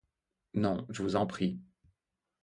[0.55, 1.61] Non, je vous en prie.